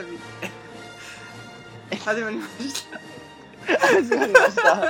[0.00, 0.06] 曜
[1.90, 2.86] 日、始まりまし
[3.66, 3.78] た。
[3.78, 4.82] 始まりました。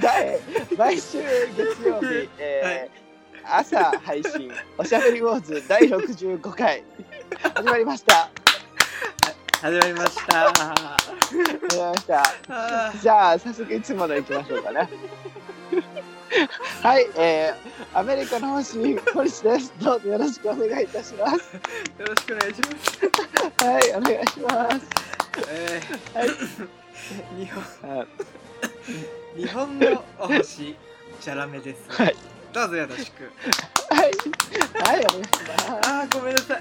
[0.00, 0.40] 第
[0.76, 1.22] 毎週
[1.56, 3.04] 月曜日、えー
[3.46, 6.82] 朝配信おしゃべりウォーズ第65回
[7.54, 8.30] 始まりました。
[9.60, 10.74] 始まりました始ま
[11.34, 14.88] りましたあじゃあ早速いつもの行きましょうかね
[16.82, 19.72] はい、えー、アメリカの星ポリスです。
[19.80, 21.52] どうぞよろしくお願いいたします。
[21.98, 23.64] ーよろしくお願いします。
[23.64, 24.86] はいお願いします。
[25.48, 25.80] え
[26.14, 26.28] はい。
[26.28, 26.68] ー、
[27.38, 27.50] 日
[27.82, 27.96] 本。
[27.96, 28.06] はい。
[29.40, 30.76] 日本のお星
[31.20, 32.16] チャラメです、はい。
[32.52, 33.30] どうぞよろしく。
[33.90, 34.10] はい。
[34.82, 35.88] はいお願いします。
[35.88, 36.58] あーごめんなさい。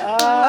[0.00, 0.46] あ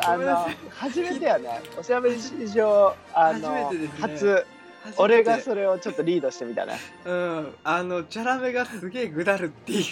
[0.00, 1.60] あーあの初めてやね。
[1.78, 3.90] おしゃべり史上あのね。
[4.00, 4.26] 初。
[4.26, 4.57] ー
[4.96, 6.78] 俺がそれをちょっとリードしてみたね。
[7.04, 7.54] うん。
[7.64, 9.84] あのチャラメがすげえぐだるっていう。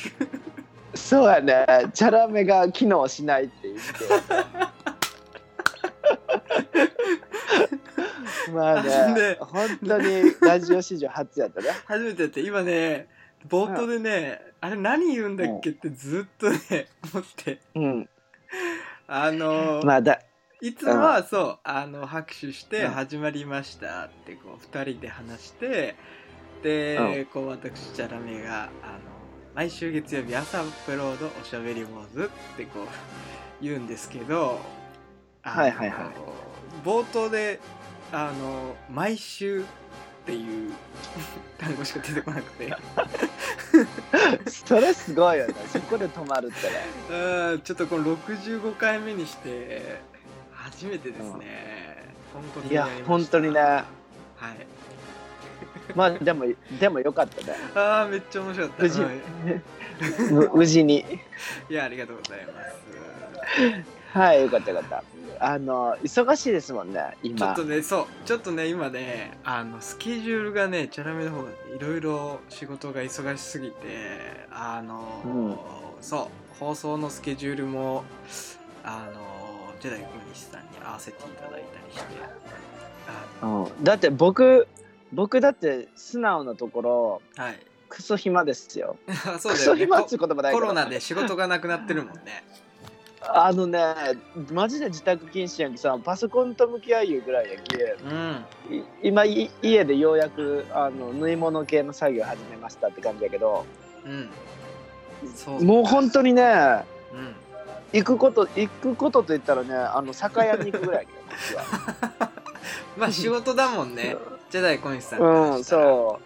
[0.95, 1.67] そうやね。
[1.93, 3.83] チャラメが機能しないって言って。
[8.53, 11.69] まあねね本当にラジオ史上初やったね。
[11.85, 13.09] 初めてやって今ね
[13.49, 17.61] 冒頭でね、あれ何言うんだっけってずっとね思って。
[17.75, 18.09] うん。
[19.09, 20.21] あの、まあだ
[20.63, 22.91] いつもはそうあの拍手してうん。
[22.93, 25.97] 始まりましたってこう2人で話して
[26.63, 28.71] で、こう私チャラメがあの
[29.55, 32.87] 毎週月曜日朝アップロードおしゃべり坊主ってこう
[33.63, 34.59] 言うんですけど
[35.43, 36.09] はいはいはい。
[36.85, 37.61] 冒頭で
[38.13, 39.65] あの毎週っ
[40.25, 40.73] ていう
[41.59, 42.75] 単語しか出てこなくて。
[44.47, 45.55] それすごいよね。
[45.73, 46.75] そこで止まるってね。
[47.53, 50.01] うんちょっとこの65回目にして
[50.67, 53.61] 初めてですね、本当にいや本当にね。
[53.61, 53.85] はい。
[55.95, 56.45] まあでも
[56.81, 57.55] でもよかったね。
[57.77, 58.83] ああめっちゃ面白かった。
[58.83, 59.03] 無事。
[59.03, 59.15] はい。
[60.33, 61.05] む 無事に。
[61.71, 62.53] いやありがとうございま
[64.13, 64.19] す。
[64.19, 65.05] はいよかったよかった。
[65.39, 68.07] あの忙しいですもんねちょ今っとねそう。
[68.25, 75.61] ちょっとね今ねあのスケジュールがねチャラメの方がいろいろ仕事が忙しすぎてあの、
[76.01, 76.59] そう。
[76.59, 78.03] 放送のスケジュールも
[78.83, 79.36] あの
[79.81, 82.05] ジェダイ小西さんに合わせていただいたりして。
[83.43, 84.67] あうん、だって僕
[85.13, 87.59] 僕だって素直なところのはい。
[87.89, 88.97] クソ暇ですよ。
[89.39, 89.77] そうクだよね。
[89.77, 92.45] こソ暇って言葉ないコロナで仕事がなくなってるもんね。
[93.29, 93.81] あのね
[94.53, 98.45] マジで自宅謹慎やけさパソコンと向き合いいうぐらいやけうん。
[98.71, 103.65] い今い家でようやくあの縫い物系の作業始めましたって感じやけど
[104.05, 104.29] うん。
[105.35, 107.35] そうもう本当にねうん
[107.93, 111.09] 行くこと行くことと言ったらねあの酒屋に行くぐらい
[112.97, 114.17] まあ仕事だもんね。
[114.51, 115.21] ジェダイ小西さん。
[115.21, 116.21] うんそ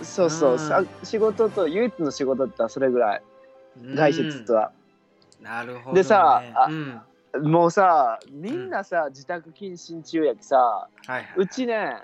[0.00, 0.04] う。
[0.04, 0.58] そうそう、うん。
[0.58, 3.22] さ仕事と唯一の仕事だったらそれぐらい。
[3.82, 3.94] うん。
[3.94, 4.72] 外出とは、
[5.40, 6.68] なるほど、ね、でさあ
[7.34, 11.96] うん、もうさみんなさ、自宅謹慎中やけさはいはい、うちね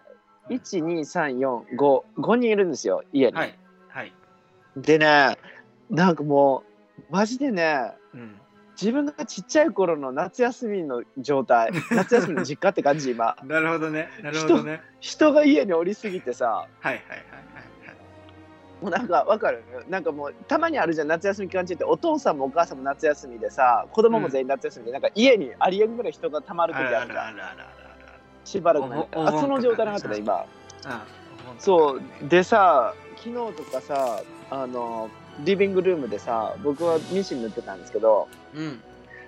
[0.48, 3.58] 12345人いるんですよ家に、はい。
[3.88, 4.12] はい、
[4.76, 5.36] でね
[5.90, 6.62] なんかも
[6.98, 8.40] うマジでねうん、
[8.80, 13.36] 自分がちっちゃい頃の夏休みの状態 夏休みの実家って感じ今。
[13.44, 14.08] なるほどね。
[14.22, 14.82] なるほどね。
[15.00, 17.16] 人が家におりすぎてさはいはいはいはい。
[18.82, 19.64] もうなんかわかる？
[19.88, 27.36] なんかもうたまにあるじゃん夏休み期間中ってお父さんもお母さんも夏休みでさ子供も全員夏休みで、なんか家にありえんぐらい人がたまる時はいああるじゃん。
[28.44, 30.44] しばらくあその状態なかったね今
[31.58, 34.20] そうでさ昨日とかさ
[34.50, 35.08] あの
[35.40, 38.80] リビングルームでさ僕はミシン塗ってたんですけどううん。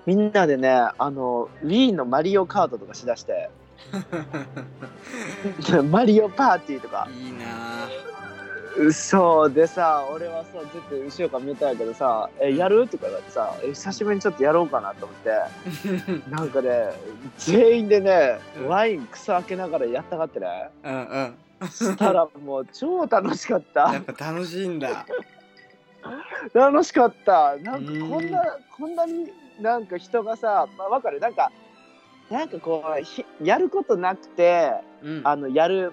[0.06, 3.50] みんなでねあの Wii のマリオカートとかしだして
[5.90, 7.08] マリオパーティーとか。
[7.12, 8.92] いいな。
[8.92, 15.30] そうでさ俺はさずっと後ろから見たんやけどさ「えやる?」とか言われてさえ久しぶりにちょっとやろうかなと思って。
[15.30, 16.92] ぁ なんかね
[17.38, 18.68] 全員でねうん。
[18.68, 20.70] ワイン草開けながらやったがってね。
[20.84, 20.94] うん
[21.60, 21.68] うん。
[21.68, 23.92] したらもう超楽しかった。
[23.92, 25.04] やっぱ楽しいんだ
[26.54, 27.56] 楽しかった。
[27.56, 28.30] なんかうんこん。
[28.30, 31.20] なこんなになんか人がさ、まあ、わかる？
[31.20, 31.50] なんか
[32.30, 34.72] なんかこうひやることなくて
[35.02, 35.20] うん。
[35.24, 35.92] あのやる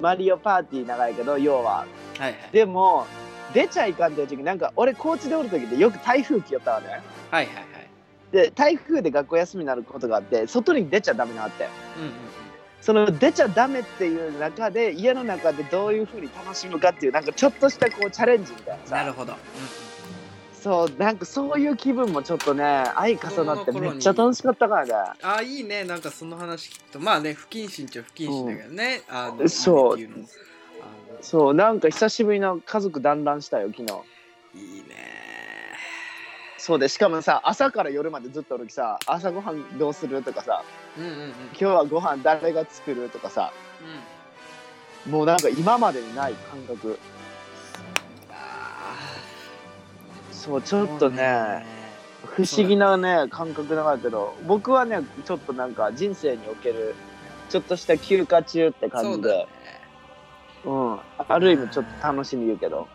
[0.00, 1.78] マリオパーティー長いけど要は。
[1.78, 1.86] は
[2.20, 2.34] いはい。
[2.52, 3.06] でも
[3.52, 6.86] 出ちゃいかんっていう時なんか俺高知でおる時ってよく台風来よったわね。
[7.30, 7.64] はいはいはい。
[8.32, 12.10] で台風で学校休みになることがあって外に出ちゃダメなってうんうん
[12.84, 18.96] その出ちゃダメっていう中で家の中でどういうふうに楽しむかっていうなんかちょっとしたこうチャレンジみたいなさ。
[18.96, 19.34] なるほど、
[20.52, 24.92] そうなんかそういう気分もちょっとね相重なってめっちゃ楽しかったからね。
[24.92, 25.84] ああいいね。
[25.84, 29.98] なんかその話聞くとまあね不謹慎っちゃ不謹慎だけどね、あのそう。
[31.22, 33.84] そうなんか久しぶりの家族団らんしたよ昨日。
[33.84, 34.04] の
[34.54, 35.24] いいね。
[36.58, 40.62] そうでしかもさ朝から夜までずっとおるきさ朝ごはんどうするとかさ
[40.96, 41.30] うんうんうん。
[41.30, 43.52] 今日はご飯誰が作るとかさ。
[45.08, 46.98] もうなんか今までにない感覚。
[48.30, 48.96] あ
[50.32, 51.64] そうちょーっとね
[52.24, 56.94] 不思議なね感覚なんだけど僕はねちょっとなんか人生における
[57.50, 59.14] ちょっとした休暇中って感じで。
[59.14, 59.46] そうだね。
[60.64, 62.88] うん、ある意味ちょっと楽しみ言うけど。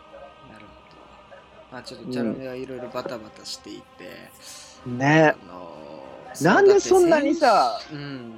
[0.52, 1.72] なるほど。
[1.72, 4.30] まあちょっとチャラメはいろいろバタバタしていて、
[4.86, 5.36] ね。
[5.44, 5.89] あの
[6.42, 8.34] なんでそんなにさそうん。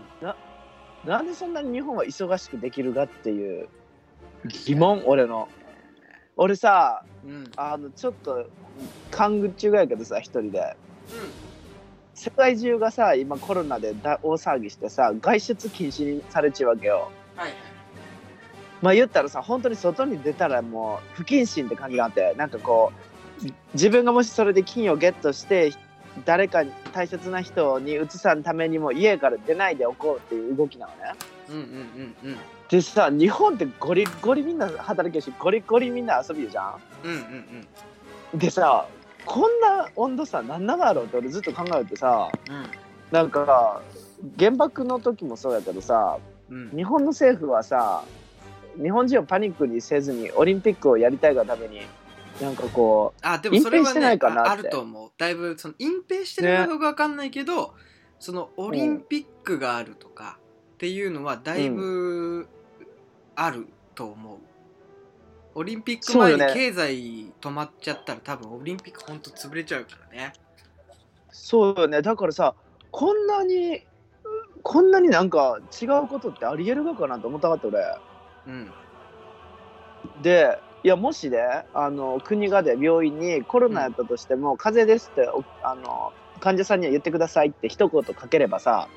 [1.04, 3.68] なんでそんなに日本は忙しくできるかっていう
[4.66, 5.48] 疑問俺の。
[6.36, 7.50] 俺さうん。
[7.56, 8.46] あのちょっと
[9.10, 10.76] 勘ぐっちゅうがやけどさ一人で。
[12.14, 17.10] 世界中がさ今コロナで大大騒ぎしてさ外出禁止にされちゅうわけよ。
[17.36, 17.56] はいはい。
[18.80, 22.34] まあ言ったらさ本当に外に出たらもう不謹慎って感じがあって。
[22.36, 23.02] なんかこう
[23.74, 25.72] 自分がもしそれで金をゲットして
[26.24, 31.12] 誰かに大切な人に移さんためにも家から出ないでおこうっていう動きなのね。
[31.48, 32.38] うんうんうんうん。
[32.68, 36.74] でさ日本ってゴリゴリみんな働けるしゴリゴリみんな遊びよじゃん。
[37.04, 37.18] うんうん
[38.32, 38.38] うん。
[38.38, 38.86] でさ
[39.26, 42.66] こんな温度差なんなだろうって俺ずっと考えてさうん。
[43.10, 43.82] なんか
[44.38, 46.18] 原爆の時もそうやけどさ
[46.50, 46.70] うん。
[46.70, 48.04] 日本の政府はさ
[48.80, 51.82] 日本人をパニックにせずにオリンピックをやりたいがために
[52.42, 54.50] なんかこあでもそれはねいかなって。
[54.50, 55.10] ああると思う。
[55.16, 57.74] だいぶその隠蔽してるかどうかわかんないけど、
[58.18, 60.38] そのオリンピックがあるとか
[60.74, 62.48] っていうのはだいぶ
[63.36, 64.38] あると思う、
[65.54, 70.32] オリンピック前に経済止まっちゃったら多分オリンピックほんと潰れちゃうからね。
[70.34, 70.38] う
[71.30, 72.02] そうよね。
[72.02, 72.56] だからさ
[72.90, 73.86] こんなに
[74.64, 77.78] こんなになんか違うことってありえるがかなと思ったかった俺。
[78.48, 78.72] うん。
[80.22, 81.38] でいやもしね
[81.74, 88.88] あの国がで病院にコロナやったとしても、風邪ですっておあの患者さんには言ってくださいって一言かければさ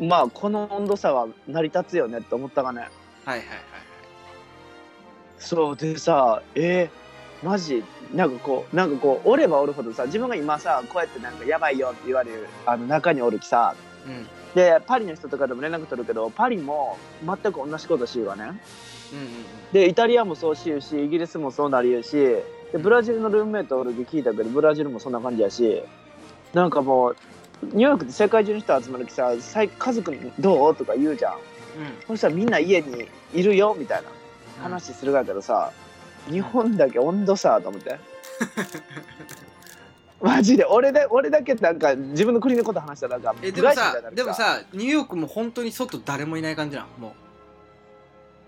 [0.00, 0.08] うん。
[0.08, 2.80] まあこの温度差は成り立つよねって思ったがね。
[2.80, 2.90] はい
[3.26, 3.46] はいはい
[5.38, 7.84] そうでさえー、マジ
[8.14, 13.74] なんかこうなんかこうおればおるほどさ自分が今さこうやってなんかやばいよって言われるあの中におるきさは
[14.06, 18.42] いうんでパリの人とかでも連絡取るけどパリも全く同じことしわね。
[18.42, 18.58] うんうん
[19.72, 22.44] でイタリアもそうしゆうしイギリスもそうなりゆうしで
[22.78, 25.82] ブラジルのルームメイトおるき聞いたけどブラジルもそんな感じやし
[26.52, 27.16] なんかもう
[27.62, 31.32] ニューヨークって世界中の人集まるきさ「さい家族どう?」とか言うじゃん。
[31.34, 31.38] うん。
[32.06, 34.08] そしたらみんな家にいるよみたいな
[34.58, 34.62] うん。
[34.62, 35.72] 話するがやけどさ、
[36.30, 37.98] 日本だけ温度差と思って
[40.24, 40.64] マジで。
[40.64, 47.08] 俺で俺だけなんか自分の国のこと話したらなんかえでもさでもさニューヨークも本当に外誰もいない感じなの？
[47.08, 47.14] も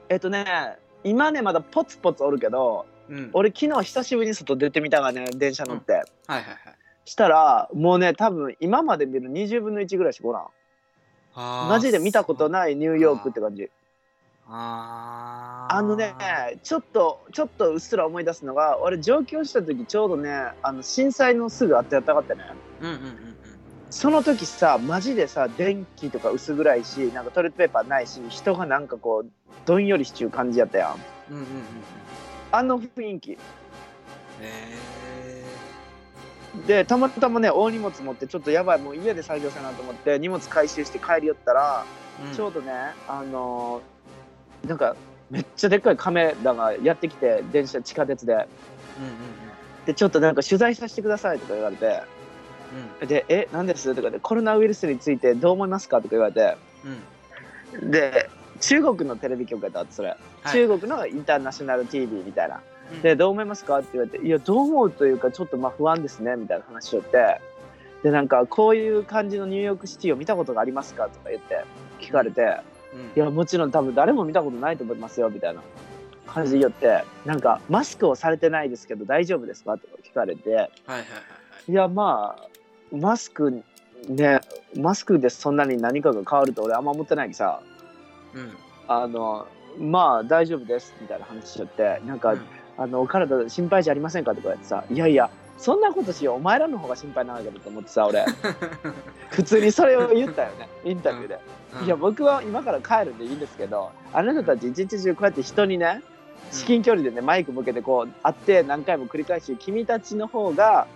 [0.08, 3.30] えっとね今ねまだポツポツおるけどううん。
[3.32, 6.56] 俺昨日久しぶりに外出てみたがね電車乗って、はいはいはい。
[7.04, 11.68] したらもうね多分今まで見る20分の1ぐらいしかおらん。
[11.68, 13.70] マジで見たことないニューヨークって感じ
[14.48, 15.74] あー。
[15.74, 16.14] あのね
[16.62, 20.30] ちょっとちょっとうっすら思い出すのが俺上京した時ちょうどね
[20.62, 22.44] あの震災のすぐあってやったかったね。
[22.80, 23.36] うんうんうんうん。
[23.90, 29.30] その時さマジでさ電気とか薄暗いしなんかトイレットペーパーないし人がなんかこう
[29.64, 31.00] どんよりしちゅう感じやったやん。
[31.30, 31.64] うんうんうんうん。
[32.52, 33.32] あの雰囲気。
[33.32, 33.38] へ
[36.66, 41.84] でたまたまね大荷物持ってちょっとやばいもう家で作業せなと思って荷物回収して帰り寄ったら、
[42.32, 42.72] えちょうどね
[43.08, 43.95] あのー
[44.66, 44.96] なんか
[45.30, 48.32] めっちゃでっかいカメラがやってきて電車地下鉄で。
[48.32, 48.46] うんうん
[49.86, 52.02] でちょっとなんか取材させてくださいとか言われて。
[53.00, 53.06] うん。
[53.06, 56.56] で「え何です?」とかで「コロナウイルスについてどう思いますか?」とか言われて。
[56.84, 57.84] うん。
[57.84, 60.16] うんで中国のテレビ局やったそれ、は
[60.50, 60.52] い。
[60.52, 62.60] 中国のインターナショナル TV みたいな。
[62.92, 63.00] うん。
[63.02, 63.78] でどう思いますか？
[63.78, 67.40] って言われて「いやどう思うというかちょっとまあ不安ですね」みたいな話をって。
[68.02, 71.04] でなんかこういう感じのニューヨークシティを見たことがありますか？
[71.04, 71.64] とか言って
[72.00, 72.42] 聞かれて。
[72.42, 72.50] うん
[73.16, 75.62] 「いやもちろん多分誰も見たことないと思いますよ」みたいな。
[76.26, 80.50] 感じで言ってなんか「マスクをされてないですけど大丈夫ですか?」とか聞かれて。
[80.50, 81.02] はいはいはいは
[81.68, 81.72] い。
[81.72, 82.48] いやまあ
[82.94, 83.62] マスク
[84.08, 84.40] ね
[84.76, 87.60] マスクでそんなに何かが変わると俺あんま思ってないけどさ。
[88.34, 88.50] うん。
[88.88, 89.46] あの
[89.78, 92.40] まあ大丈夫ですみたいな話しちゃってなんか、うん。
[92.78, 94.34] あのお体心配じゃありませんか？
[94.34, 96.36] とか言ってさいやいやそんなことしよう。
[96.36, 98.24] お前らの方が心配なんだけどと思ってさ俺。
[99.30, 101.38] 普通にそれを言ったよねインタビューで、
[101.84, 106.02] いや僕は今から帰るんでいいんですけどあなたたち一日中こうやって人にね
[106.52, 110.86] 至近距離でねマイク向けてこう会って何回も繰り返し君たちの方が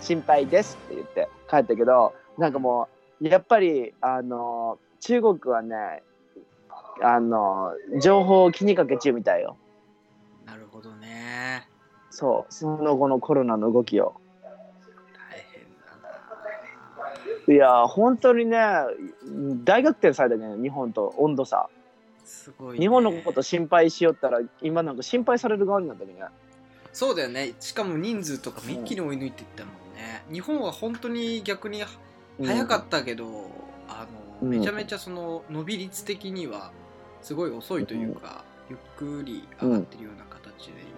[0.00, 2.88] 心配ですって言って帰ったけどなんかも
[3.20, 6.02] うやっぱりあの中国はね
[7.02, 9.56] あの情報を気にかけ中みたいよ
[12.12, 12.52] そう。
[12.52, 14.14] その後のコロナの動きを。
[15.14, 15.96] 大変だ
[17.48, 17.54] な。
[17.54, 18.58] いや本当にね
[19.64, 21.70] 大逆転されたね日本と温度差。
[22.24, 26.12] すごい、ね、日本のこと心配しよったら今なんか心配される側になったね。
[26.92, 27.54] そうだよね。
[27.60, 31.82] しかも人数とか一気に追い抜いていったもんね、うん、日本は本当に逆に
[32.44, 33.32] 早かったけど、うん、
[33.88, 34.06] あ
[34.42, 36.70] のめちゃめちゃその伸び率的には
[37.22, 40.91] すごい遅いというか、うん、ゆっくり上がってるような形で。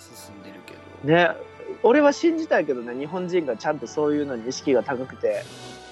[0.00, 0.74] 進んでるけ
[1.06, 1.14] ど。
[1.14, 1.50] ね。
[1.82, 5.44] 俺は信じたいけどね日本人がちゃんとそういうのに意識が高くて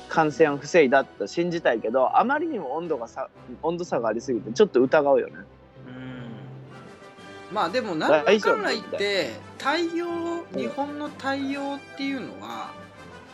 [0.09, 3.29] 感染を防いだと信じたいけどあまりにも温度がさ
[3.63, 5.35] 温度差がありすぎてちょっと疑うよね。
[5.87, 7.55] うん。
[7.55, 12.73] まあでも何らかんら言って対応日本の対応っていうのは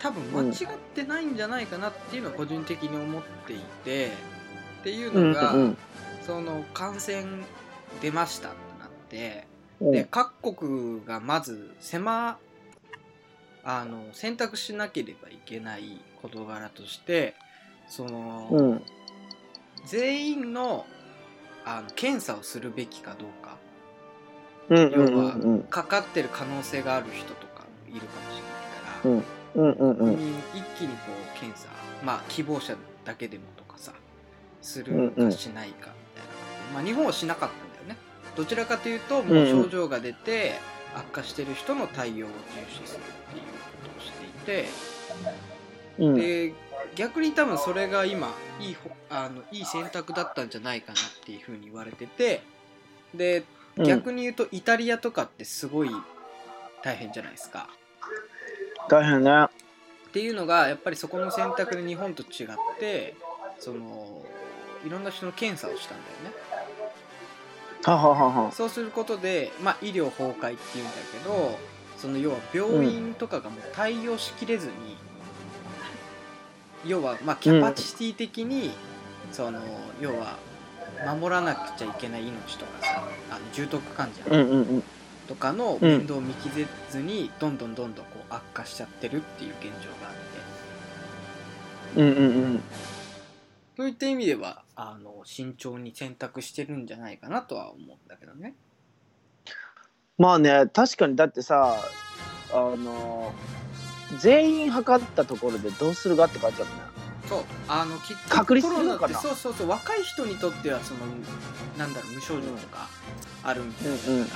[0.00, 4.08] 多分間違ってないんじゃないかなっていうのは個人的に思っていて
[4.80, 5.78] っていうのが、うんうん、
[6.26, 7.24] その感染
[8.02, 9.46] 出ましたってなって、
[9.90, 12.38] で各国がまず狭
[13.64, 17.34] あの選択しなければいけない事柄として
[17.88, 18.82] その、うん、
[19.86, 20.86] 全員の
[21.64, 23.56] あの検査をするべきかどうか、
[24.68, 29.24] うんうん要はかかってる可能性がある人とかいるかもしれないから、うん。
[29.54, 31.68] うんうんうん、一気にこう検査
[32.04, 32.74] まあ希望者
[33.04, 33.92] だけでもとかさ
[34.62, 37.63] するかしないかみたいな感じで、まあ、日本はしなかった
[38.36, 40.54] どちらかというともう症状が出て
[40.94, 42.34] 悪化してる人の対応を重
[42.68, 43.44] 視するっていう
[43.82, 44.68] ことをしていて、
[45.98, 46.54] うん、で
[46.94, 48.28] 逆に多分それが今
[48.60, 48.76] いい
[49.10, 52.42] あのいい選択だったんじゃないかなっていうふうに言われてて
[53.14, 53.44] で
[53.76, 55.90] 逆に言うとイタリアとかってすごい
[56.82, 57.68] 大変じゃないですか。
[58.88, 59.44] 大変ね。
[59.44, 59.48] っ
[60.12, 62.48] ていうのがやっぱりそこの選択で日本と違っ
[62.78, 63.16] て
[63.58, 64.22] その
[64.86, 66.53] いろんな人の検査をしたんだよね。
[67.90, 68.52] はははは。
[68.52, 71.58] そうすることで、まあ、医療崩壊っていうんだけど
[71.96, 74.72] その要は病院とかがもう対応しきれずに、
[76.84, 78.66] うん、要はまあキャパシティ的に、
[79.28, 79.60] うん、その
[80.00, 80.36] 要は
[81.06, 84.82] 守らなくちゃいけない命とかさあの重篤患者
[85.28, 90.14] とかの面倒を見きれずに、どんどんどんどんこう悪化しちゃってるっていう現状があっ
[91.94, 92.00] て。
[92.00, 92.62] うんうんうん
[93.76, 98.54] そういった意味ではあの慎重に選択してるんじゃないかなとは思うんだけどね。
[100.16, 101.76] まあね確かにだってさ
[102.52, 103.32] あの
[104.20, 106.82] 全員測ったところでどうするかって感じだもんね。
[107.28, 107.44] そう。
[107.66, 109.68] あの結局コロナってそうそうそう。
[109.68, 111.00] 若い人にとってはその
[111.76, 112.88] なんだろう無症状とか
[113.42, 114.26] あるみたいな、うんうん、あ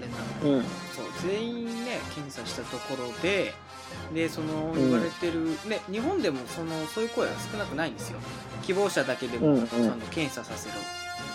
[0.00, 1.04] れなんだけど、うん、そう。
[1.26, 3.54] 全員ね検査したところで
[4.14, 8.18] でその言われてる、うん、ね、日本でもそのそういう声は少なくないんですよ。
[8.62, 10.78] 希望者だけでも、うんうん、その検査させろっ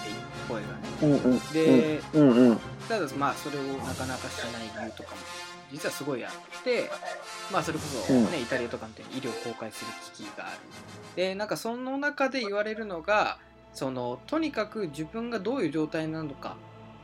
[0.04, 0.16] ていう
[0.48, 5.18] 声がね、うんうん、で、うんうん、ただまあそれをなかなかしない理由とかも
[5.72, 6.90] 実はすごいあって
[7.52, 10.58] まあそれこそね、イタリアとかみたいに医療崩壊する危機がある。
[11.16, 13.40] でなんかその中で言われるのが
[13.74, 16.56] そのとにかく自分がどういう状態なのか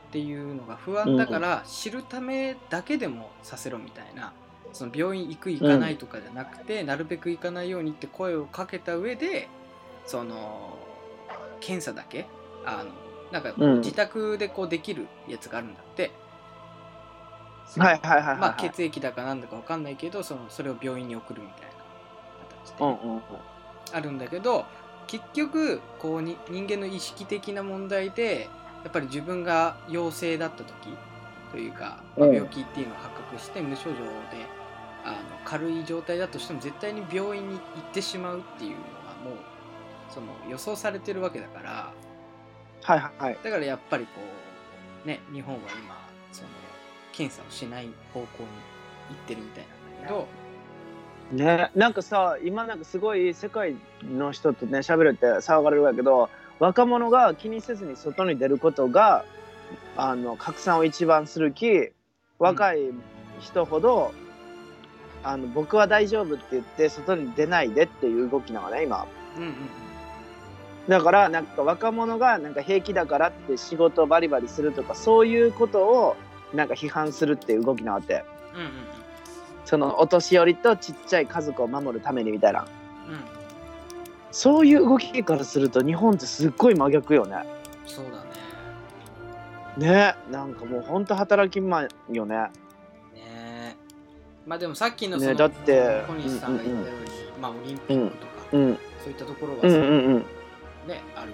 [0.08, 4.32] っていうのが不安だから知るためだけでもさせろみたいな
[4.74, 9.48] その病院行く行かないとかじゃなくて、うん、なるべく行かないようにって声をかけた上で
[10.04, 10.76] その
[11.60, 12.26] 検査だけ
[12.66, 12.90] あの
[13.32, 16.10] なんか自宅でこうできるやつがあるんだって。
[17.78, 21.70] はいはいはい、はい、まあ血液だかなんだか分かんないけどそのそれを病院に送るみたいな
[22.62, 23.22] 形で、うんうん、
[23.90, 24.66] あるんだけど
[25.06, 28.48] 結局こうに人間の意識的な問題で
[28.84, 30.74] やっぱり自分が陽性だった時
[31.50, 34.63] というか、まあ、病気っていうのを発覚して無症状で
[35.04, 39.34] あの軽い状態だとしても絶対に病院に行ってしまうっていうのはもう
[40.08, 41.92] その予想されてるわけだから。
[42.82, 44.10] はいはいだからやっぱりこ
[45.04, 45.96] うね日本は今
[46.32, 46.48] その
[47.12, 48.28] 検査をしない方向に
[49.10, 49.64] 行ってるみたい
[49.98, 50.44] なんだけど。
[51.32, 59.24] ねなんかさ今なんかすごい世界の人とね喋るって騒がれるわけど若者が気にせずに外に出ることが
[59.96, 61.90] あの拡散を一番するき
[62.38, 62.90] 若い
[63.40, 64.12] 人ほど、
[65.24, 69.06] あの僕は大丈夫って言って外に出ないでっていう動きなのね今、
[69.38, 69.54] うんうん、
[70.86, 76.16] だからなんか若者がなんか平気だからって仕事バリバリするとかそういうことを
[76.52, 78.22] なんか批判するっていう動きなわけ、
[78.54, 78.70] うんうん、
[79.64, 82.66] そのお年寄りとちっちゃい家族を守るためにみたいな、うん、
[84.30, 87.36] そういう動きからすると日本ってすっごい真逆よね。
[87.86, 88.22] そうだ
[89.78, 90.14] ね。
[90.14, 92.50] ねなんかもうほんと働きまよね
[94.46, 100.18] まあでもさっきのその、ね、だって小西さんが言ったように、うんうん、まあオリンピックとか、うん、そういったところはさ、うんうんうん、
[100.88, 101.32] ねある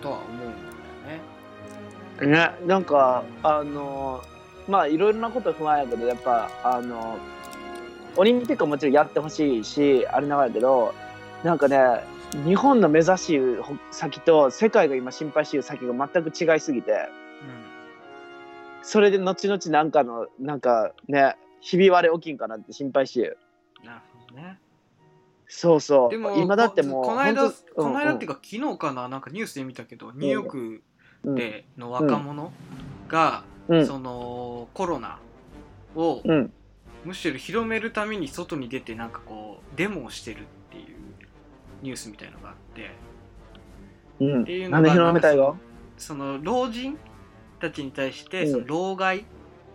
[0.00, 2.52] とは思うんだよね。
[2.60, 4.22] ねなんかあの
[4.68, 7.18] まあいろいろなこと不安やけどやっぱあの
[8.16, 10.94] オリンピックはもちろんやってほしいしあれなんだけど
[11.42, 11.78] なんかね
[12.44, 13.40] 日本の目指し
[13.90, 17.08] 先と世界が今心配している先が全く違いすぎて
[18.82, 23.20] それで後々なんかのなんかねひび割れ起きんかなって心配して。
[23.22, 23.38] る
[23.84, 24.58] なるほどね。
[25.46, 26.10] そうそう。
[26.10, 30.82] でも今だってもうここの間この間ってうんいうか昨日かななんかニュースで見たけどニューヨーク
[31.24, 32.52] うんでの若者
[33.08, 33.86] が、うん。
[33.86, 35.18] そのコロナ
[35.94, 36.52] をうん。
[37.04, 40.96] むしろ広めるために外に出てなんかこうデモをしてるっていう
[41.82, 42.90] ニュースみたいのがあって。
[44.20, 44.42] うん。
[44.42, 45.54] っていうのが広めたいが
[45.96, 46.98] その老人
[47.60, 48.52] たちに対してうん。
[48.52, 49.24] その老害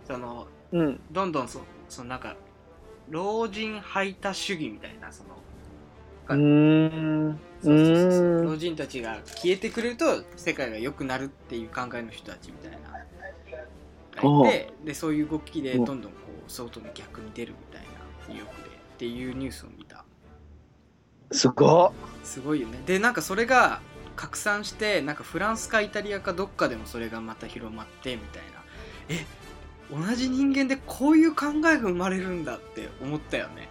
[0.06, 1.00] そのうん。
[1.10, 2.36] どんどんそそのなんか
[3.08, 5.30] 老人排他主義みたいなその
[6.28, 6.88] うー
[7.30, 7.38] ん。
[7.60, 8.02] そうそうそうそう。
[8.02, 8.44] うーん。
[8.44, 12.88] 老人たちが消えてくれると世界が良くなるっていう考えの人たちみたいな。
[14.22, 16.08] がいてでそういう動きでどんどんこ
[16.46, 17.88] う外に逆に出るみたいな
[18.28, 20.04] ニューヨークでっていうニュースを見た。
[21.30, 21.92] すごっ。
[22.24, 22.80] すごいよね。
[22.86, 23.80] でなんかそれが
[24.16, 28.58] 拡散してなんかフランスかイタリアかどっかでもそれがまた広まってみたいな。
[29.10, 29.24] え
[29.90, 33.68] 同じ人間でこういう考えが生まれるんだって思ったよね。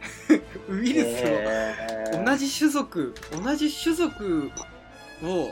[0.68, 2.24] ウイルスを、えー。
[2.24, 4.50] 同じ種族同じ種族
[5.22, 5.50] を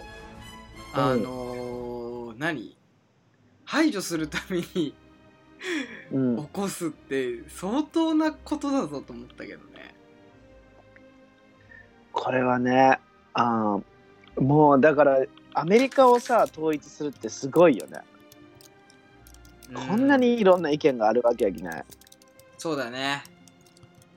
[0.94, 2.76] あのー何？
[3.64, 4.94] 排除するために
[6.12, 6.36] うん。
[6.36, 9.94] 起こすって相当なことだぞと思ったけどね。
[12.12, 12.98] これはね
[13.34, 15.18] あーもうだから
[15.54, 17.98] アメリカをさ統一するってすごいよね、
[19.74, 21.84] こんなうにいろんな意見があるわけやきね
[22.56, 23.22] そうだね。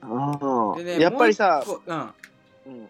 [0.02, 0.84] うん。
[0.84, 1.98] でねやっぱりさもうん。
[2.66, 2.88] うん。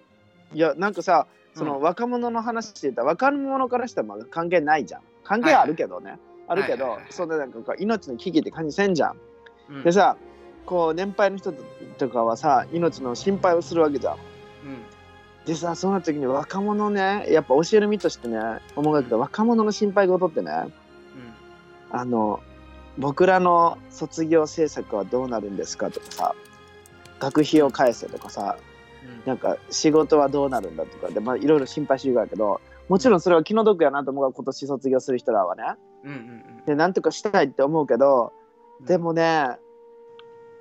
[0.55, 5.03] いやなんかさそのうん若者の話してたら若者からしたらまあ関係ないじゃん。
[5.25, 9.17] 関係あるけどね、あるけど、はいはいはいそんななんか命の危機って感じせんじゃん、
[9.71, 9.83] うん。
[9.85, 10.17] でさ
[10.67, 11.53] こう年配の人
[11.99, 14.15] とかはさ命の心配をするわけじゃん。
[14.15, 14.21] うん。
[15.45, 18.39] でさそんな時に若者ねやっぱ教える身としてね
[18.77, 20.51] 思うけど若者の心配事ってね
[21.91, 22.41] あの
[22.99, 26.35] 僕らの卒業制作はどうなるんですかとかさ
[27.19, 28.57] 学費を返せとかさ
[29.05, 29.23] うん。
[29.27, 35.63] なんか仕事はどうなるんだとかでまあいろいろ心配してるからけどもちろんそれは気の毒やなと思うから今年卒業する人らはね。
[36.05, 36.65] うんうんうん。
[36.67, 38.33] でなんとかしたいって思うけど
[38.81, 38.87] うん。
[38.87, 39.57] でもね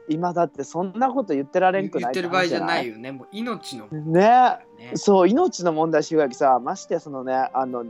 [0.07, 3.11] 今だってそんなこと言ってられんくない言ってる場合じゃないよよね。
[3.11, 4.01] もう命のね。
[4.77, 4.91] ね。
[4.95, 7.85] そう命の問題しがきさましてそのねあの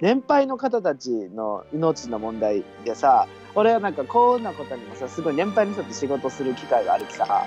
[0.00, 7.46] 年配の方たちの命の問題でさ俺はなんかこんなことにもさすごい年配の人と仕事する機会があるきさ。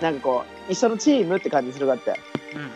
[0.00, 2.18] なんかこう一緒のチームって感じするがって。
[2.54, 2.70] うんうん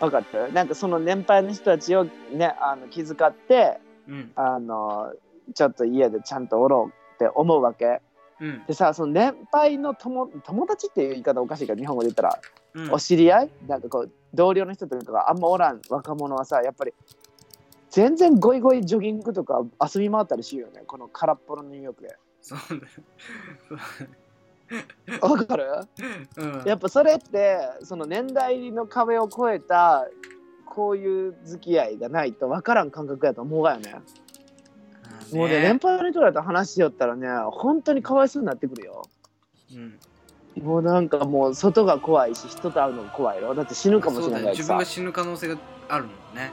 [0.00, 0.52] 分かってる？
[0.52, 4.30] なんかその年配の人たちをねあの気遣ってうん。
[4.36, 5.12] あの
[5.54, 8.00] ちょっと家でちゃんとおろうって思うわけ。
[8.40, 8.64] うん。
[8.66, 12.38] でさその年配の友友達っていう言い方おかしいから日本語で言ったら
[12.74, 12.92] うん。
[12.92, 13.50] お知り合い？
[13.66, 16.94] なんかこう同僚の人とかがあんまおらん若者はさやっぱり
[17.90, 20.82] 全然ゴイゴイジョギングとか遊び回ったりしようよね。
[20.86, 22.16] この空っぽのニューヨークで。
[22.40, 22.82] そうだよ
[25.22, 25.66] わかる？
[26.36, 26.62] うん。
[26.66, 30.06] やっぱそれってその年代の壁を越えた
[30.66, 33.94] こういう付き合いがないと分からん感覚やと思うがよね。
[35.32, 39.02] もうね年配の人らと話しよったらね本当にかわいそうになってくるよ。
[39.74, 39.98] うん。
[40.62, 43.54] もうなんかもう外が怖いし人と会うのが怖いよ。
[43.54, 46.50] だって死ぬかもしれないし自分が死ぬ可能性があるもんね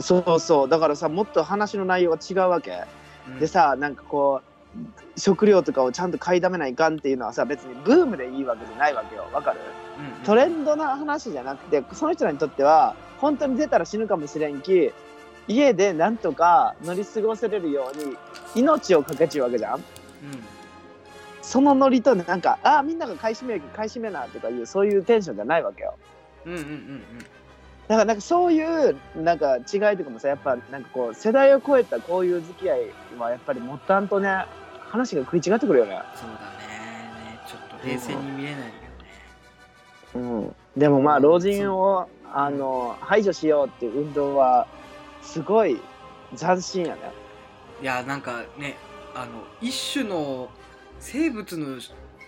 [0.00, 0.68] そうそう。
[0.68, 2.82] だからさもっと話の内容が違うわけ。
[3.28, 3.38] うん。
[3.38, 9.28] でさなんかこう食料とかをちゃんと買いだめないかんっていうのはさ別にブームでいいわけじゃないわけよ。
[9.32, 9.60] わかる？
[9.98, 10.24] うんうん。
[10.24, 14.92] トレンドな話じゃなくてその人らにとっては本当に出たら死ぬかもしれんき
[15.46, 18.16] 家でなんとか乗り過ごせれるように
[18.54, 19.84] 命をかけちゅうわけじゃん
[21.42, 25.94] そのノリとなんかああみんなが買い占める買い占めなとかいうそういうテンションじゃないわけよ
[26.46, 26.66] うんうんうん。
[26.66, 27.04] うん
[27.88, 32.80] だからなんかそういうなんか違いとかもさやっぱなんかこう世代を超えたこういう付き合い
[33.18, 34.46] はやっぱりもったんとね
[34.88, 35.98] 話が食い違ってくるよね。
[36.14, 37.34] そうだね。
[37.34, 38.72] ねちょっと冷静に見れないよね。
[40.14, 44.66] うん、でもまあ老人をあの排除しようっていう運動は
[45.20, 45.80] すごい
[46.36, 47.00] 斬新やね。
[47.82, 48.76] いやなんかね
[49.14, 50.48] あの一種の
[51.00, 51.80] 生物の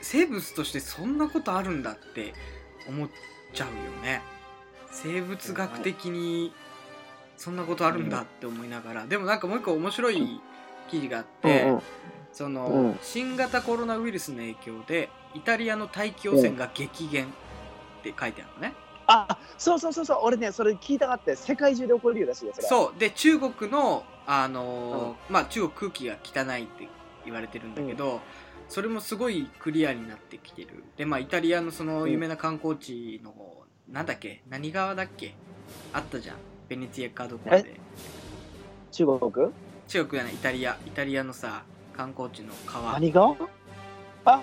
[0.03, 2.35] 生物としてそんなことあるんだって
[2.88, 3.09] 思っ
[3.55, 4.23] ちゃうよね
[4.96, 6.54] 生物学的に
[7.37, 10.40] そんなことあるんだって思いながらでもなんかもう一個面白い
[10.90, 11.82] 記事があって、うんうん。
[12.32, 12.98] その、うん。
[13.02, 17.28] 新型コロナウイルスの影響でイタリアの大気汚染が激減っ
[18.02, 18.74] て書いてあるのね、
[19.06, 22.68] あそうそうそうそう俺ねそれ聞いたがって世界中で起こるよらしいよそれ。
[22.68, 22.98] そう。
[22.98, 26.88] で中国のあのーまあ中国空気が汚いって
[27.24, 28.20] 言われてるんだけど、
[28.68, 30.85] それもすごいクリアになってきてる。
[30.96, 33.35] でまあイタリアのその有名な観光地の、
[33.90, 34.42] なんだっけ？
[34.49, 35.35] 何川だっけ？
[35.92, 36.37] あったじゃん。
[36.68, 37.81] ベネツィアかどこかで。
[38.90, 39.20] 中国？
[39.88, 40.35] 中国じゃない。
[40.35, 40.77] イタリア。
[40.87, 41.62] イタリアのさ
[41.96, 42.94] 観光地の川。
[42.94, 43.35] 何が
[44.25, 44.42] あ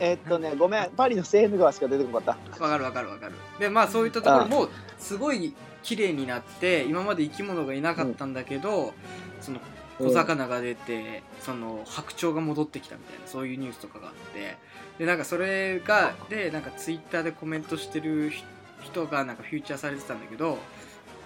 [0.00, 0.90] えーっとねごめん。
[0.96, 3.32] パリのセーヌ川しか出てこなかっわかるわかるわかる。
[3.58, 4.68] でまあそういったところも
[4.98, 8.92] すごい綺麗になって今まで生き物がいなかったんだけど、
[9.40, 14.56] そのた小魚が出て、その白鳥が戻ってきたみたいなそういうニュースとかがあって。
[14.98, 18.44] でなんかそれがでなんかツイッターでコメントしてるひ
[18.84, 20.58] 人がなんかフューチャーされてたんだけど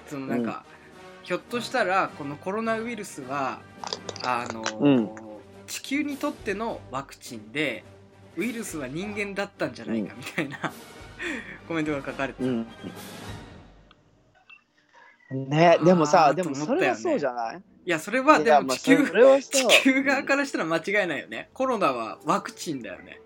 [0.09, 0.65] そのなんか、
[1.23, 3.61] ひょっとしたらこのコロナウイルスは
[4.25, 5.11] あの、うん。
[5.67, 7.85] 地球にとってのワクチンで
[8.37, 10.59] ウイルスは人間だったんじゃないかみたいな、
[11.69, 12.67] コメントが書かれてた、うん。
[15.51, 17.63] ねでもあさーとでもそれはそうじゃない？
[17.85, 19.05] いやそれはいでも地球
[19.41, 21.51] 地球側からしたら間違いないよね。
[21.53, 23.21] コロナはワクチンだよね。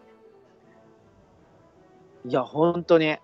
[2.27, 3.17] いや本当に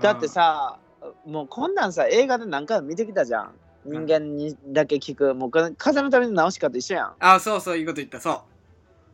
[0.00, 0.78] だってさ
[1.26, 3.50] もうこんなんさ映画で何回も見てきたじゃん。
[3.84, 5.34] 人間にだけ聞く。
[5.34, 7.12] もう風のための直し方一緒やん。
[7.20, 8.20] あそうそういうこと言った。
[8.20, 8.40] そう。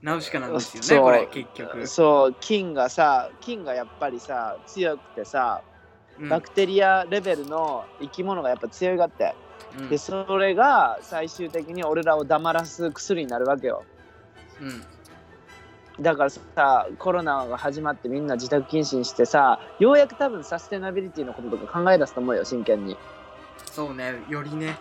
[0.02, 2.34] ナウシカなんですよねこれ結局、そう。
[2.40, 5.62] 菌がさ菌がやっぱりさ強くてさ
[6.20, 6.28] うん。
[6.28, 9.34] バクテリアレベルの生き物がやっぱ強いがって、
[9.78, 9.88] うん。
[9.88, 13.84] でそれが最終的に俺らを黙らす薬になるわけよ。
[14.60, 14.84] うん
[16.00, 22.96] だからさコロナが始まってみんな自宅謹慎してさようやく多分サステナビリティのこととか考え出すと思うよ真剣に。
[23.70, 24.76] そうねよりね。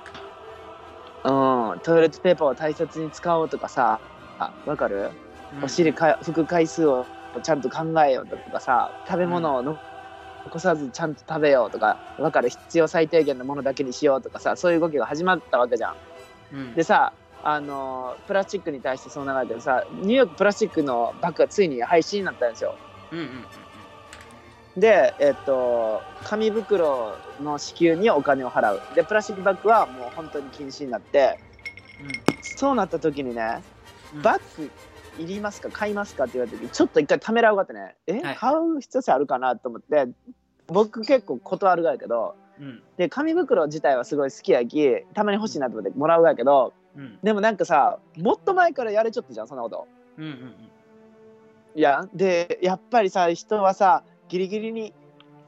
[1.24, 4.00] うんトイレットペーパーを大切に使おうとかさ
[4.40, 5.12] あわかる、
[5.58, 5.64] うん。
[5.64, 7.06] お尻か拭く回数を
[7.44, 9.78] ちゃんと考えようとかさ食べ物をの
[10.46, 12.50] 残さずちゃんと食べようとかわかる？
[12.50, 15.96] 必要最低限のものだけにしようとかさそういう動きが始まったわけじゃん。
[16.54, 16.74] うん。
[16.74, 17.14] でさ
[17.46, 22.76] あのプラスチックに対してそう流れてるさニューヨークプラスチックのバッグがついに廃止になったんですよ。
[23.12, 23.46] うんうん
[24.76, 28.82] でえっと紙袋の支給にお金を払う。
[28.96, 31.38] でプラスチックバッグはもう本当に禁止になって。
[32.58, 33.62] そうなった時にね
[34.16, 34.22] うん。
[34.24, 34.72] バッグ
[35.20, 37.96] いりますか買いますかって言われた時ちょっと一回ためらうがってね。
[38.08, 38.36] え、はい。
[38.36, 40.08] 買う必要性あるかなと思って。
[40.66, 42.36] 僕結構断るがやけど。
[42.60, 42.82] うん。
[42.98, 47.20] で紙袋自体はすごい好きやきたまに欲しいなと思ってもらうがやけどうん。
[47.24, 49.88] でもなんかさもっと前からやれちゃったじゃんそんなこと。
[50.18, 50.54] うんうん
[51.76, 54.94] いやでやっぱりさ人はさギリギリに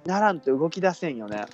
[0.05, 1.45] ならんと動き出せんよね。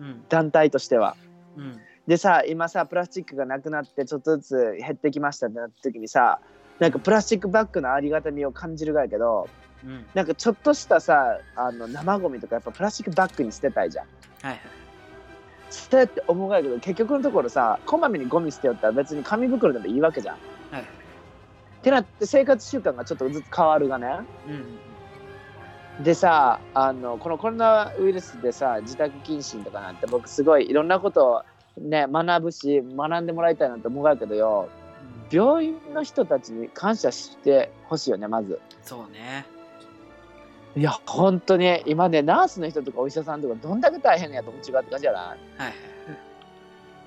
[0.00, 0.24] うん。
[0.28, 1.16] 団体としては。
[1.56, 1.78] うん。
[2.06, 6.40] でさ今さプラスチックがなくなってちょっとずつ減ってきましたってなった時にさ
[6.78, 9.48] なんかプラスチックバッグのありがたみを感じるがやけど
[9.84, 10.06] うん。
[10.14, 14.06] なんかちょっとしたさあの生ゴミとかやっぱプラスチックバッグに捨てたいじゃん。
[14.42, 14.60] はいはい
[15.76, 20.36] 捨てって思うがやけど結局のところさこまめにゴミ捨てよったら別に紙袋でもいいわけじゃん。
[20.36, 20.38] っ
[20.70, 20.84] はい。
[21.82, 24.20] てなって生活習慣がちょっとずつ変わるがね。
[24.48, 24.78] うん
[26.04, 31.42] でさあのこのコロナウイルスでさ自宅謹慎とかなんて僕すごいいろんなこと
[31.78, 34.68] をね学ぶし学んでもらいたいなって思うがやけどよ。
[35.30, 38.60] 病院の人たちに感謝してほしいよねまず。
[38.82, 39.46] そうね
[40.76, 45.22] いや本当に今ねナースの人とかお医者さんとかどんだけ大変やと思う違うって感じじゃない？
[45.22, 45.74] はいはい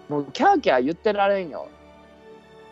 [0.10, 1.68] もうキャーキャー言ってられんよ。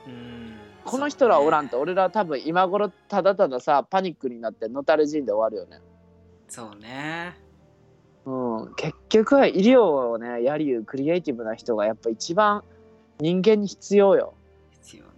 [0.07, 0.57] うん。
[0.83, 5.79] この人らおらんとと俺ら多分今頃ただたださパニックになってのたれ死んで終わるよね。
[6.47, 7.37] そうね。
[8.25, 12.63] うん結局は医療をねやりゆうクリエイティブな人がやっぱ一番
[13.19, 14.33] 人間に必要よ。
[14.81, 15.09] 必要ね。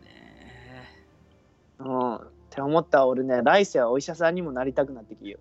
[1.79, 2.15] うん。
[2.17, 5.39] って思った俺ね来世はお医者さんにもなりたくなってきるよ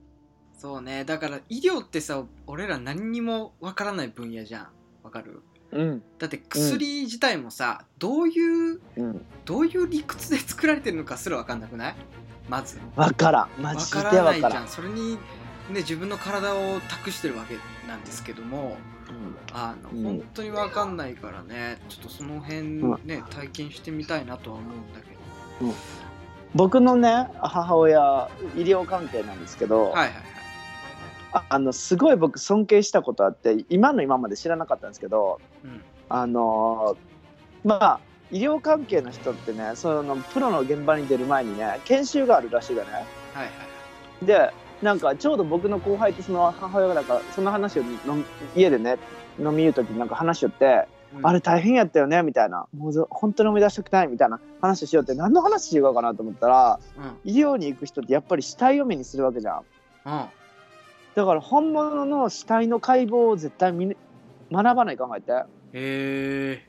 [0.58, 1.04] そうね。
[1.04, 4.68] だから医療ってさ俺ら何にもわからない分野じゃん。
[5.04, 5.40] わかる？
[5.70, 6.02] うん。
[6.18, 9.24] だって薬自体もさ、どういううん。
[9.44, 11.94] どういう理屈で作られてるのかすらわかんなくない？
[12.48, 12.78] まず。
[12.96, 13.62] わからん。
[13.62, 14.66] マわジからないじゃん。
[14.66, 15.18] それにね
[15.76, 17.54] 自分の体を託してるわけ
[17.86, 18.76] なんですけども
[19.52, 20.02] あの、うん。
[20.02, 21.78] 本当にわかんないからね。
[21.88, 23.00] ちょっとその辺うん。
[23.04, 25.14] ね、体験してみたいなとは思うんだけ
[25.64, 25.72] ど。
[26.54, 30.22] 僕のね母親医療関係なんですけど、はいはいはい
[31.32, 35.82] ああのすごい僕尊敬したことあって今の今まで知らなかったんですけどうん。
[36.08, 42.90] あのーまあ医療関係の人ってねそのプロの現場に出る前にね研修があるらしいがね。
[42.92, 48.22] はいはいでなんかちょうど僕の後輩とその母親がなんかその話をの
[48.54, 48.96] 家でね
[49.38, 50.86] 飲み言う時になんか話しよって、
[51.16, 51.26] うん。
[51.26, 52.66] あれ大変やったよねみたいな。
[52.76, 56.80] もうず本当に思い出したくないみたいな話をしようって何の話しようかなと思ったら
[57.24, 57.30] うん。
[57.30, 59.62] 医療に行く人ってやっぱり死体を目にするわけじゃん。
[60.06, 60.24] うん
[61.18, 63.96] だから本物の死体の解剖を絶対見ね
[64.52, 65.32] 学ばない考えて。
[65.32, 66.62] へえ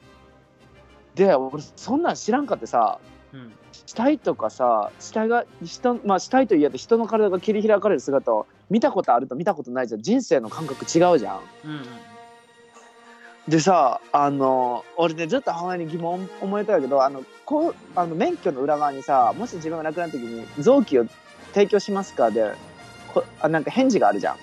[1.13, 2.97] で俺そんなん知らんかってさ
[3.31, 3.53] うん。
[3.71, 10.01] 死体とかさ死体が人まあ死体といえば人の体が切り開かれる姿を見たことあると見たことないじゃん。
[10.01, 11.39] 人生の感覚違うじゃん。
[11.65, 11.85] うんうん
[13.47, 21.05] でさあの俺ねずっと母親に疑問思えたんだけどあのこうあの免許の裏側にさもし自分が亡くなった時に臓器を
[21.53, 22.53] 提供しますかで
[23.13, 24.35] こあなんか返事があるじゃん。
[24.35, 24.41] うん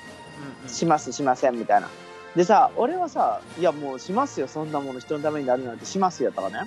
[0.65, 0.69] うん。
[0.69, 1.89] しますしませんみたいな。
[2.35, 6.61] でさ俺はさ「いやもうしますよそんなもの人のためになるなんてしますよ」とかね。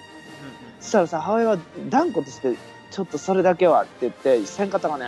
[0.80, 1.58] そしたらさ母親は
[1.90, 2.56] 断固として
[2.90, 5.06] 「ちょっとそれだけは」って言ってせんかったがね。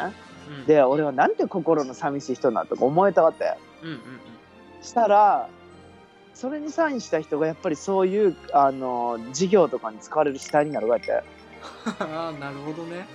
[0.49, 0.55] うん。
[0.55, 4.01] うんで俺はなんて心の寂しい人なんとか思えたわってうんうんうん。
[4.83, 5.47] したら
[6.33, 11.11] それにサインした人がやっぱりそういうあの事業とかに使われる死体になるわけ。
[11.99, 13.07] なるほどね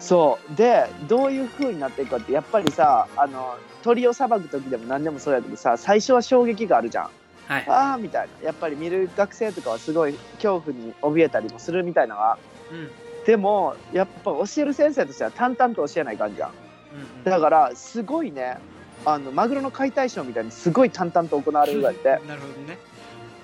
[0.00, 0.54] そう。
[0.56, 7.10] でどういう風になっていくかってやっぱりさあの鳥をさばく時でも何でもそうやけどさ最初は衝撃があるじゃん。
[7.46, 7.64] はい。
[7.68, 8.46] ああみたいな。
[8.46, 12.38] やっぱり見る学生とかはすごい恐怖に怯えたりもするみたいなのが
[12.70, 12.78] うん。
[12.78, 12.90] うん
[13.26, 18.56] でもやっぱ教える先生としては淡々と教えない感じじゃんうんだからすごいね
[19.04, 22.78] あのマグロの解体ショーみたいにすごい淡々と行われるわけ なるほどね。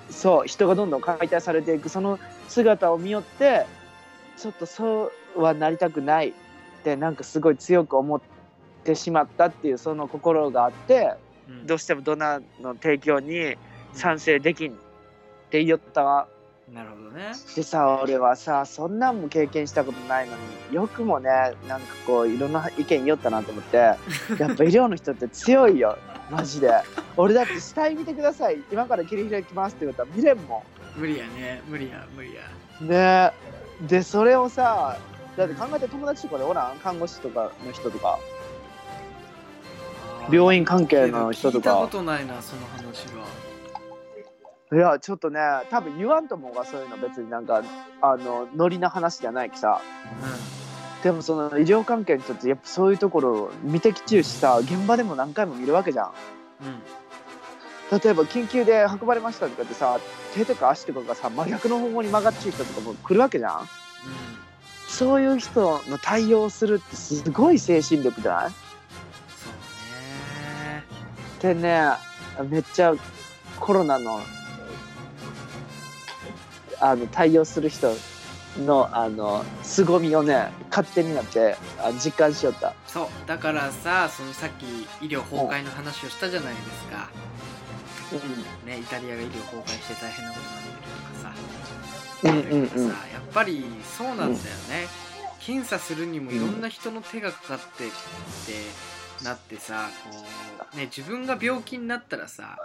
[0.09, 2.17] そう人がどんどん解体されていくその
[2.47, 3.65] 姿を見よって
[4.35, 6.33] ちょっとそうはなりたくない
[6.79, 8.21] ってなんかすごい強く思っ
[8.83, 11.15] てしまったっていうその心があって
[11.49, 11.67] うん。
[11.67, 13.55] どうしてもドナーの提供に
[13.93, 14.75] 賛成できんっ
[15.49, 16.27] て言ったわ。
[16.71, 17.31] なるほどね。
[17.55, 20.35] でさ俺はさそんなんも経験したことないの
[20.69, 21.29] によくもね
[21.67, 23.97] なんかこういろんな意見言おったなと思って やっ
[24.37, 25.97] ぱ医療の人って強いよ。
[26.29, 26.69] マジで。
[27.15, 28.61] 俺だって死体見てください。
[28.69, 30.63] 今から切り開きますって言ったら見れんも
[30.97, 30.99] ん。
[30.99, 31.61] 無理やね。
[31.69, 32.41] 無理や無理や。
[32.81, 33.33] ね。
[33.87, 34.97] でそれをさ
[35.37, 36.77] だって考えて友達とかでおらん？
[36.79, 38.19] 看護師とかの人とか。
[40.31, 41.69] 病院関係の人とか。
[41.69, 43.25] 聞いたことないなその話は。
[44.73, 47.63] いやちょっとね多分言わんと思うわそういうの別になんか
[48.01, 49.79] あのノリな話じゃないきさ。
[51.03, 56.11] でもその医療関係の人ってやっぱそういうところを見てきちゅうしさ現場でも何回も見るわけじゃん。
[56.63, 56.67] うん。
[56.67, 56.81] うん
[57.89, 59.97] 例えば緊急で運ばれましたとかってさ
[60.35, 63.61] 手とか足とかがさ真逆の方向に曲がっちゅう人とかも来るわけじゃん
[64.97, 68.51] そういう人の対応するってすごい精神力じゃない？
[71.39, 71.55] そうね。
[71.55, 71.91] でね
[72.49, 72.95] めっちゃ
[73.59, 74.21] コロナの
[76.79, 77.93] あの対応する人
[78.65, 82.73] のあの凄みをね勝手になってあ実感しよった。
[82.87, 83.07] そう。
[83.27, 84.65] だからさそのさっき
[85.05, 87.11] 医療崩壊の話をしたじゃないですか、
[88.65, 90.86] ね、イタリアが医療崩壊して大変なことになってる
[92.21, 92.69] とかさ、うんうんうん。
[92.69, 93.65] さやっぱり
[93.97, 94.37] そうなんだよね、
[95.39, 100.17] 検査するにもいろんな人の手がかかってってなってさこ
[100.73, 102.57] う、ね、自分が病気になったらさ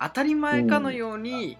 [0.00, 1.56] 当たり前かのように、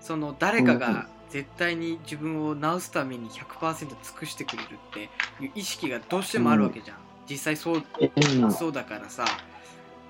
[0.00, 0.80] その誰かうんうん。
[0.80, 5.10] が絶対に自分を治すために100%尽くしてくれるって
[5.42, 6.96] いう意識がどうしてもあるわけじゃん、
[7.28, 7.82] 実際そう
[8.42, 9.24] うんそうだからさ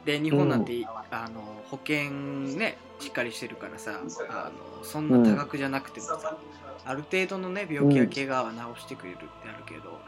[0.05, 1.41] で日本なんて、あの
[1.71, 6.37] 保険ねしっかりしてるからさあのそんな多額じゃなくてもさ、
[6.85, 9.99] ある程度のね病気や怪我は治してくれるってあるけど、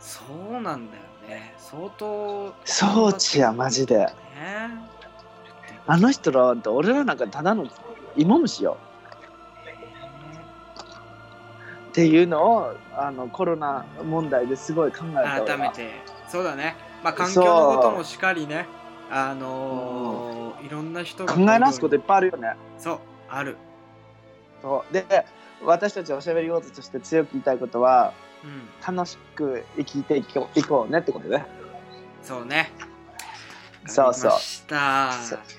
[0.00, 0.22] そ
[0.58, 1.54] うなんだよね。
[1.58, 3.98] 相当装置やマジで。
[3.98, 4.12] ね
[5.86, 7.66] あの人ら俺らなんかただの
[8.16, 8.76] 芋虫よ。
[11.90, 15.90] っていうのをあのコロナ問題ですごい考えた改めて。
[16.28, 16.76] そうだね。
[17.02, 18.66] まあ環境のこともしっかりね
[19.14, 22.54] あのーいろんな人が考え直すこといっぱいあるよね。
[22.78, 22.98] そう
[23.28, 23.56] ある。
[24.62, 24.92] そう。
[24.92, 25.04] で
[25.64, 28.96] 私たちおしゃべり王子として強く言いたいことはうん。
[28.96, 31.44] 楽しく生きていこういこうねってことね。
[32.22, 32.70] そうね。
[33.86, 34.30] そうそう。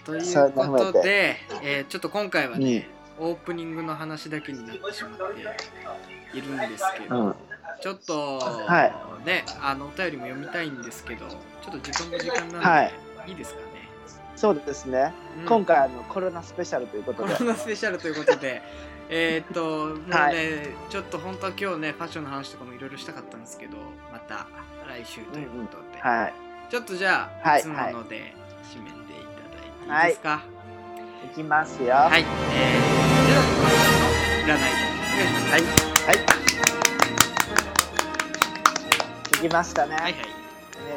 [0.05, 0.47] といそう。
[0.47, 2.87] うことで、えーちょっと今回はね、
[3.19, 5.31] オープニングの話だけになってしまっ
[6.31, 7.35] ているんですけど、うん。
[7.81, 12.93] ちょっと、はね、あのお便りも読みたいんですけど、ちょっと時間も時間なんで、はい
[13.27, 13.65] い、いですかね。
[14.35, 15.45] そうですね、うん。
[15.45, 17.33] 今回あのコロナスペシャルということで。
[17.35, 18.61] コロナスペシャルということで、
[19.09, 20.35] えーっと、もうね、はい。
[20.89, 23.77] ちょっと本当は今日ね、ファッションの話とかもいろいろしたかったんですけど、
[24.11, 24.47] また
[24.87, 26.33] 来週ということで、はい。
[26.69, 28.33] ちょっとじゃあ、はいいつもので
[28.73, 29.17] 締めてい
[29.87, 30.41] ただいていいですか？
[31.31, 31.35] い。
[31.35, 31.93] きますよ。
[31.95, 32.27] はい、えー、
[33.27, 34.05] では今週の
[34.45, 34.61] 占いお願い。
[34.61, 34.65] し
[35.33, 35.51] ます。
[35.51, 35.61] はい。
[36.07, 36.15] はい。
[39.45, 40.15] いきましたね、はいはい。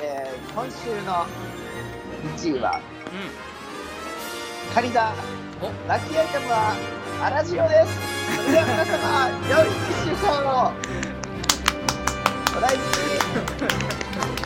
[0.02, 1.26] えー今週の
[2.34, 5.12] 1位はうカニ座。
[5.62, 5.66] お。
[5.88, 6.76] ラッキーアイテムは
[7.22, 8.36] アラジオです。
[8.36, 10.72] それでは皆様良い1週間を。
[12.56, 12.76] お大事
[14.40, 14.45] に